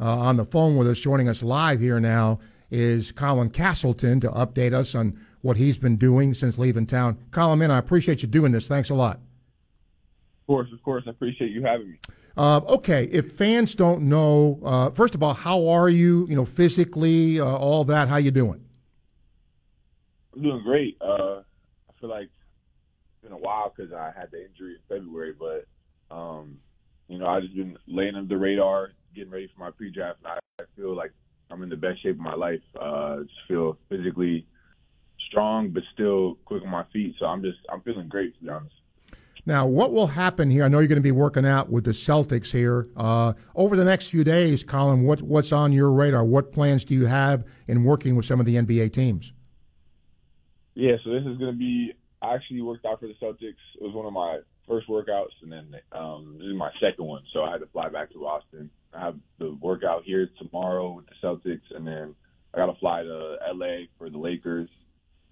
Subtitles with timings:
[0.00, 4.30] uh, on the phone with us, joining us live here now, is Colin Castleton to
[4.30, 7.18] update us on what he's been doing since leaving town.
[7.30, 8.68] Colin, man, I appreciate you doing this.
[8.68, 9.16] Thanks a lot.
[9.16, 11.04] Of course, of course.
[11.06, 11.98] I appreciate you having me.
[12.36, 16.26] Uh, okay, if fans don't know, uh, first of all, how are you?
[16.28, 18.08] You know, physically, uh, all that.
[18.08, 18.64] How you doing?
[20.34, 20.96] I'm doing great.
[21.00, 25.34] Uh, I feel like it's been a while because I had the injury in February,
[25.36, 25.66] but
[26.14, 26.58] um,
[27.08, 30.38] you know, I just been laying under the radar, getting ready for my pre-draft, I,
[30.60, 31.12] I feel like
[31.50, 32.60] I'm in the best shape of my life.
[32.80, 34.46] Uh, just feel physically
[35.28, 37.14] strong, but still quick on my feet.
[37.18, 38.74] So I'm just I'm feeling great to be honest.
[39.46, 40.64] Now, what will happen here?
[40.64, 43.84] I know you're going to be working out with the Celtics here uh, over the
[43.84, 45.04] next few days, Colin.
[45.04, 46.24] What what's on your radar?
[46.24, 49.32] What plans do you have in working with some of the NBA teams?
[50.74, 51.94] Yeah, so this is going to be.
[52.20, 53.56] I actually worked out for the Celtics.
[53.80, 57.22] It was one of my first workouts, and then um, this is my second one.
[57.32, 58.70] So I had to fly back to Boston.
[58.98, 62.14] I have the workout here tomorrow with the Celtics, and then
[62.52, 64.68] I got to fly to LA for the Lakers,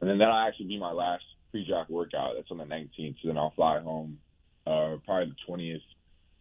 [0.00, 2.34] and then that'll actually be my last pre-draft workout.
[2.36, 3.16] That's on the 19th.
[3.22, 4.18] So then I'll fly home,
[4.66, 5.80] uh, probably the 20th,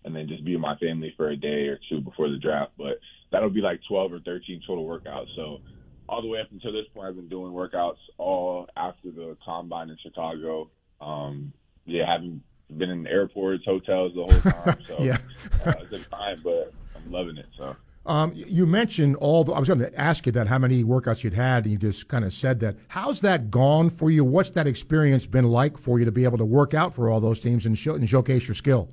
[0.04, 2.74] and then just be with my family for a day or two before the draft.
[2.78, 3.00] But
[3.32, 5.36] that'll be like 12 or 13 total workouts.
[5.36, 5.62] So
[6.08, 9.90] all the way up until this point, I've been doing workouts all after the combine
[9.90, 10.70] in Chicago.
[11.02, 11.54] Um,
[11.86, 12.44] yeah, haven't
[12.78, 14.78] been in airports, hotels the whole time.
[14.88, 15.18] So yeah.
[15.66, 16.74] uh, it's a time, but
[17.10, 17.48] loving it.
[17.58, 17.76] So.
[18.06, 19.54] Um, you mentioned all the.
[19.54, 22.08] I was going to ask you that how many workouts you'd had, and you just
[22.08, 22.76] kind of said that.
[22.90, 24.24] How's that gone for you?
[24.24, 27.20] What's that experience been like for you to be able to work out for all
[27.20, 28.90] those teams and, show, and showcase your skill?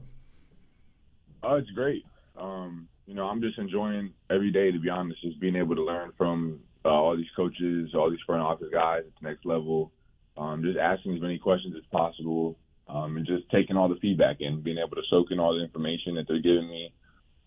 [1.43, 2.07] Oh, it's great.
[2.39, 4.73] Um, you know, I'm just enjoying every day.
[4.73, 8.21] To be honest, just being able to learn from uh, all these coaches, all these
[8.25, 9.93] front office guys at the next level.
[10.39, 12.57] Um, just asking as many questions as possible,
[12.89, 15.63] um, and just taking all the feedback and being able to soak in all the
[15.63, 16.91] information that they're giving me,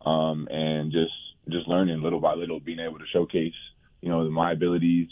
[0.06, 1.14] um, and just
[1.50, 3.54] just learning little by little, being able to showcase,
[4.02, 5.08] you know, my abilities.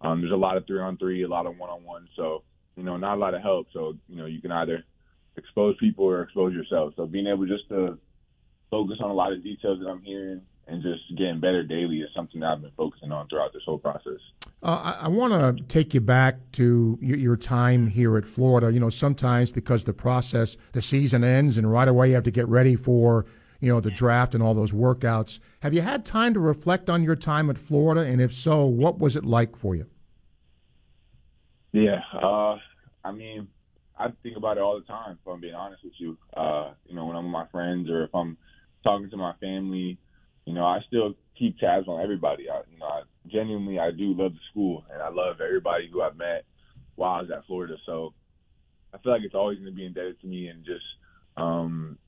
[0.00, 2.08] Um, there's a lot of three on three, a lot of one on one.
[2.16, 2.42] So,
[2.76, 3.68] you know, not a lot of help.
[3.72, 4.84] So, you know, you can either
[5.36, 6.94] expose people or expose yourself.
[6.96, 7.98] So being able just to
[8.70, 12.08] focus on a lot of details that I'm hearing and just getting better daily is
[12.14, 14.18] something that I've been focusing on throughout this whole process.
[14.62, 18.72] Uh, I, I want to take you back to your, your, time here at Florida.
[18.72, 22.32] You know, sometimes because the process, the season ends, and right away you have to
[22.32, 23.26] get ready for
[23.60, 25.38] you know, the draft and all those workouts.
[25.60, 28.02] Have you had time to reflect on your time at Florida?
[28.02, 29.86] And if so, what was it like for you?
[31.72, 32.56] Yeah, uh,
[33.04, 33.48] I mean,
[33.98, 35.18] I think about it all the time.
[35.20, 38.04] If I'm being honest with you, uh, you know, when I'm with my friends or
[38.04, 38.36] if I'm
[38.82, 39.98] talking to my family,
[40.44, 42.48] you know, I still keep tabs on everybody.
[42.48, 46.02] I, you know, I, genuinely, I do love the school and I love everybody who
[46.02, 46.44] I've met
[46.94, 47.76] while I was at Florida.
[47.84, 48.14] So
[48.94, 50.84] I feel like it's always going to be indebted to me and just
[51.36, 51.98] um,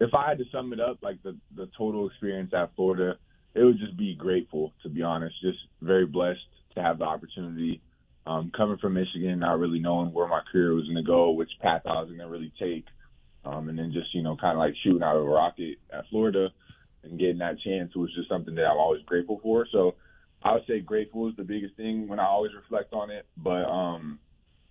[0.00, 3.18] if I had to sum it up, like the the total experience at Florida,
[3.54, 5.34] it would just be grateful to be honest.
[5.42, 6.40] Just very blessed
[6.74, 7.80] to have the opportunity.
[8.26, 11.50] Um, coming from Michigan, not really knowing where my career was going to go, which
[11.62, 12.84] path I was going to really take,
[13.44, 16.08] um, and then just you know kind of like shooting out of a rocket at
[16.10, 16.48] Florida
[17.04, 19.66] and getting that chance was just something that I'm always grateful for.
[19.70, 19.94] So
[20.42, 23.64] I would say grateful is the biggest thing when I always reflect on it, but
[23.64, 24.18] um,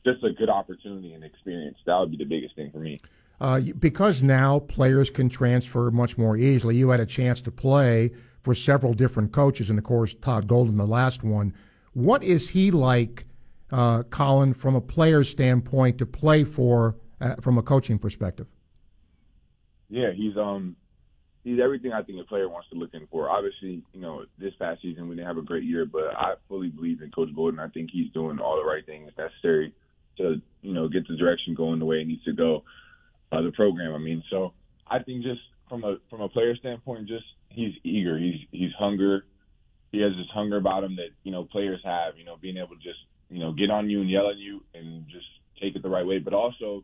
[0.05, 3.01] just a good opportunity and experience that would be the biggest thing for me.
[3.40, 8.12] Uh, because now players can transfer much more easily, you had a chance to play
[8.41, 11.53] for several different coaches, and of course, Todd Golden, the last one.
[11.94, 13.25] What is he like,
[13.72, 18.47] uh, Colin, from a player's standpoint, to play for uh, from a coaching perspective?
[19.90, 20.75] Yeah, he's um
[21.44, 23.29] he's everything I think a player wants to look in for.
[23.29, 26.69] Obviously, you know, this past season we didn't have a great year, but I fully
[26.69, 27.59] believe in Coach Golden.
[27.59, 29.73] I think he's doing all the right things necessary
[30.17, 32.63] to, you know, get the direction going the way it needs to go
[33.35, 33.94] uh, the program.
[33.94, 34.53] I mean, so
[34.88, 38.18] I think just from a from a player standpoint, just he's eager.
[38.18, 39.25] He's he's hunger.
[39.91, 42.18] He has this hunger about him that you know players have.
[42.18, 44.63] You know, being able to just you know get on you and yell at you
[44.73, 45.25] and just
[45.62, 46.19] take it the right way.
[46.19, 46.84] But also,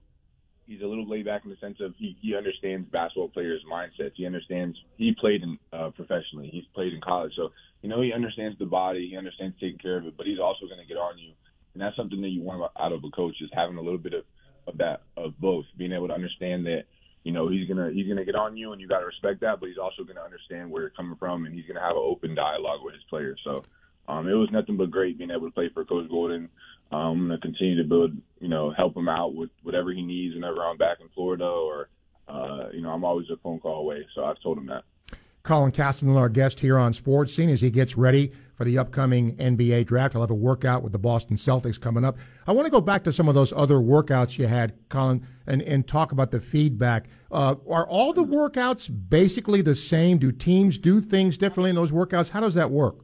[0.68, 4.14] he's a little laid back in the sense of he he understands basketball players' mindsets.
[4.16, 4.78] He understands.
[4.98, 6.50] He played in uh, professionally.
[6.52, 7.50] He's played in college, so
[7.82, 9.08] you know he understands the body.
[9.10, 10.18] He understands taking care of it.
[10.18, 11.34] But he's also going to get on you,
[11.74, 14.14] and that's something that you want out of a coach is having a little bit
[14.14, 14.24] of
[14.68, 16.84] of that of both, being able to understand that
[17.24, 19.60] you know he's gonna he's gonna get on you and you got to respect that,
[19.60, 22.36] but he's also gonna understand where you're coming from and he's gonna have an open
[22.36, 23.40] dialogue with his players.
[23.44, 23.64] So
[24.08, 26.50] um, it was nothing but great being able to play for Coach Golden.
[26.92, 30.36] Um, I'm gonna continue to build, you know, help him out with whatever he needs
[30.36, 31.90] whenever I'm back in Florida or
[32.28, 34.06] uh, you know I'm always a phone call away.
[34.16, 34.84] So I've told him that.
[35.44, 39.36] Colin Castleton, our guest here on Sports Scene, as he gets ready for the upcoming
[39.38, 40.16] NBA draft.
[40.16, 42.18] I'll have a workout with the Boston Celtics coming up.
[42.46, 45.62] I want to go back to some of those other workouts you had, Colin, and,
[45.64, 47.08] and talk about the feedback.
[47.32, 50.20] Uh, are all the workouts basically the same?
[50.20, 52.30] Do teams do things differently in those workouts?
[52.30, 52.98] How does that work?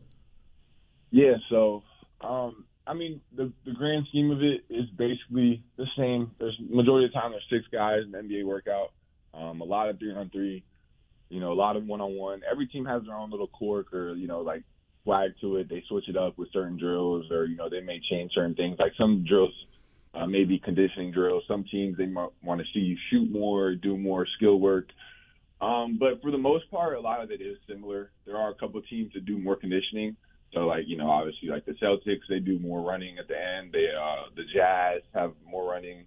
[1.09, 1.81] Yeah, so
[2.21, 6.31] um, I mean, the the grand scheme of it is basically the same.
[6.39, 8.93] There's majority of the time there's six guys in the NBA workout.
[9.33, 10.63] Um, a lot of three on three,
[11.29, 12.41] you know, a lot of one on one.
[12.49, 14.63] Every team has their own little quirk or you know like
[15.03, 15.69] flag to it.
[15.69, 18.77] They switch it up with certain drills, or you know they may change certain things.
[18.79, 19.53] Like some drills
[20.13, 21.43] uh, may be conditioning drills.
[21.47, 24.89] Some teams they might want to see you shoot more, do more skill work.
[25.59, 28.11] Um, but for the most part, a lot of it is similar.
[28.25, 30.15] There are a couple teams that do more conditioning.
[30.53, 33.71] So like you know, obviously like the Celtics, they do more running at the end.
[33.73, 36.05] They uh, the Jazz have more running.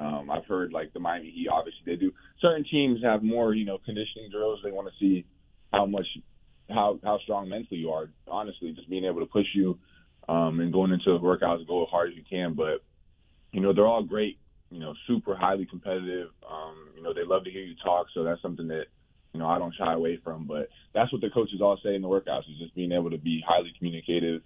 [0.00, 2.10] Um, I've heard like the Miami Heat, obviously they do.
[2.40, 4.60] Certain teams have more you know conditioning drills.
[4.64, 5.26] They want to see
[5.72, 6.06] how much
[6.70, 8.08] how how strong mentally you are.
[8.26, 9.78] Honestly, just being able to push you
[10.28, 12.54] um, and going into the workouts, go as hard as you can.
[12.54, 12.82] But
[13.52, 14.38] you know, they're all great.
[14.70, 16.28] You know, super highly competitive.
[16.48, 18.84] Um, you know, they love to hear you talk, so that's something that
[19.34, 20.46] you know I don't shy away from.
[20.46, 23.18] But that's what the coaches all say in the workouts is just being able to
[23.18, 24.40] be highly communicative,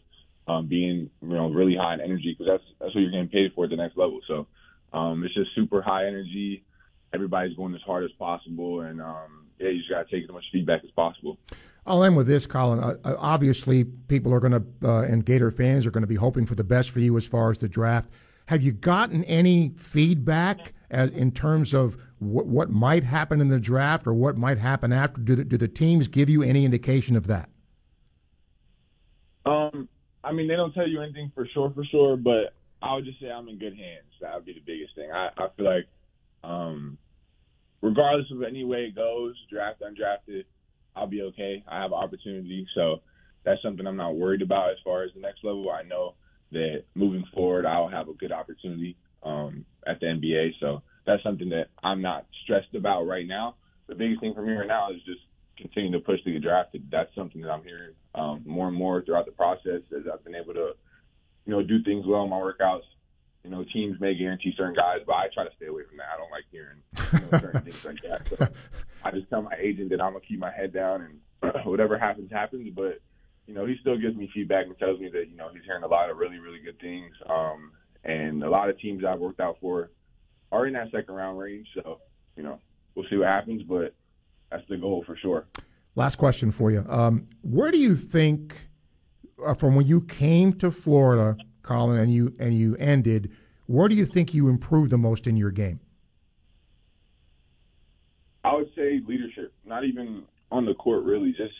[0.48, 3.52] um, being you know really high in energy because that's that's what you're getting paid
[3.54, 4.20] for at the next level.
[4.26, 4.46] So
[4.94, 6.64] um, it's just super high energy.
[7.12, 10.30] Everybody's going as hard as possible, and um, yeah, you just got to take as
[10.32, 11.38] much feedback as possible.
[11.86, 12.78] I'll end with this, Colin.
[12.80, 16.14] Uh, uh obviously, people are going to, uh, and Gator fans are going to be
[16.14, 18.08] hoping for the best for you as far as the draft.
[18.46, 23.60] Have you gotten any feedback as, in terms of what, what might happen in the
[23.60, 25.20] draft or what might happen after?
[25.20, 27.48] Do the, do the teams give you any indication of that?
[29.46, 29.88] Um,
[30.22, 32.54] I mean, they don't tell you anything for sure, for sure, but
[32.84, 34.12] I would just say I'm in good hands.
[34.20, 35.10] That would be the biggest thing.
[35.10, 35.86] I, I feel like,
[36.44, 36.98] um,
[37.80, 40.44] regardless of any way it goes, draft, undrafted,
[40.94, 41.64] I'll be okay.
[41.66, 43.00] I have opportunity, so
[43.44, 45.70] that's something I'm not worried about as far as the next level.
[45.70, 46.14] I know
[46.52, 50.50] that moving forward, I'll have a good opportunity um, at the NBA.
[50.60, 53.56] So that's something that I'm not stressed about right now.
[53.88, 55.20] The biggest thing for me right now is just
[55.56, 56.86] continuing to push to get drafted.
[56.90, 60.34] That's something that I'm hearing um, more and more throughout the process as I've been
[60.34, 60.72] able to,
[61.46, 62.82] you know, do things well in my workouts.
[63.42, 66.06] You know, teams may guarantee certain guys, but I try to stay away from that.
[66.14, 66.78] I don't like hearing
[67.12, 68.28] you know, certain things like that.
[68.28, 68.48] So
[69.04, 71.02] I just tell my agent that I'm gonna keep my head down
[71.42, 72.72] and whatever happens, happens.
[72.74, 73.00] But
[73.46, 75.82] you know, he still gives me feedback and tells me that you know he's hearing
[75.82, 77.12] a lot of really, really good things.
[77.28, 77.72] Um,
[78.04, 79.90] and a lot of teams I've worked out for
[80.50, 81.68] are in that second round range.
[81.74, 82.00] So
[82.36, 82.58] you know,
[82.94, 83.94] we'll see what happens, but
[84.50, 85.46] that's the goal for sure.
[85.94, 88.68] Last question for you: um, Where do you think,
[89.44, 93.30] uh, from when you came to Florida, Colin, and you and you ended,
[93.66, 95.80] where do you think you improved the most in your game?
[98.44, 101.54] I would say leadership, not even on the court, really, just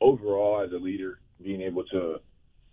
[0.00, 2.16] overall as a leader, being able to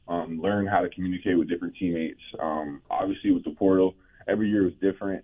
[0.08, 2.22] um, learn how to communicate with different teammates.
[2.40, 3.96] Um, obviously, with the portal,
[4.28, 5.24] every year was different.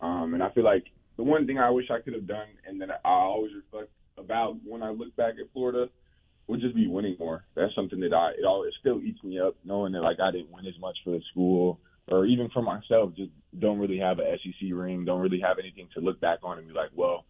[0.00, 0.84] Um, and I feel like
[1.16, 4.56] the one thing I wish I could have done, and that I always reflect about
[4.64, 5.88] when I look back at Florida,
[6.48, 7.44] would just be winning more.
[7.54, 10.50] That's something that I it always still eats me up, knowing that like I didn't
[10.50, 11.78] win as much for the school,
[12.08, 15.88] or even for myself, just don't really have a SEC ring, don't really have anything
[15.94, 17.26] to look back on and be like, well,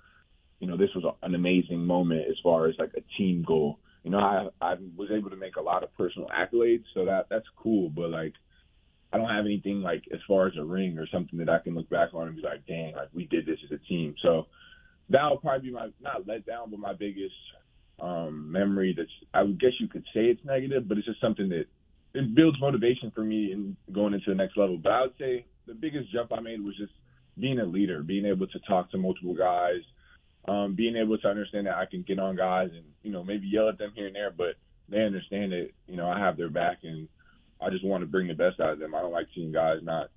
[0.60, 3.80] you know, this was an amazing moment as far as like a team goal.
[4.04, 7.26] You know, I I was able to make a lot of personal accolades, so that
[7.28, 7.90] that's cool.
[7.90, 8.34] But like,
[9.12, 11.74] I don't have anything like as far as a ring or something that I can
[11.74, 14.14] look back on and be like, dang, like we did this as a team.
[14.22, 14.46] So
[15.10, 17.34] that would probably be my not let down, but my biggest
[18.00, 18.94] um, memory.
[18.96, 21.66] That's I would guess you could say it's negative, but it's just something that
[22.14, 24.78] it builds motivation for me in going into the next level.
[24.78, 26.92] But I would say the biggest jump I made was just
[27.38, 29.80] being a leader, being able to talk to multiple guys,
[30.48, 33.46] um, being able to understand that I can get on guys and you know maybe
[33.46, 34.54] yell at them here and there, but
[34.88, 37.08] they understand that you know I have their back and
[37.60, 38.94] I just want to bring the best out of them.
[38.94, 40.10] I don't like seeing guys not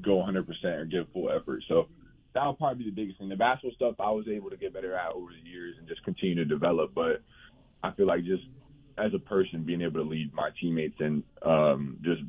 [0.00, 1.62] go 100% or give full effort.
[1.68, 1.88] So
[2.34, 3.28] that would probably be the biggest thing.
[3.28, 6.02] The basketball stuff I was able to get better at over the years and just
[6.04, 7.22] continue to develop, but
[7.82, 8.44] I feel like just
[8.98, 12.22] as a person being able to lead my teammates and um, just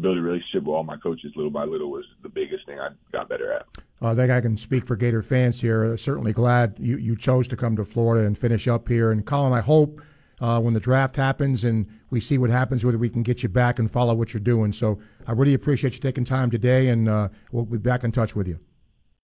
[0.00, 2.88] build a relationship with all my coaches little by little was the biggest thing I
[3.12, 3.66] got better at.
[4.02, 5.96] I think I can speak for Gator fans here.
[5.96, 9.10] Certainly glad you, you chose to come to Florida and finish up here.
[9.10, 10.00] And Colin, I hope
[10.40, 13.48] uh, when the draft happens and we see what happens, whether we can get you
[13.48, 14.72] back and follow what you're doing.
[14.72, 18.34] So I really appreciate you taking time today, and uh, we'll be back in touch
[18.34, 18.58] with you.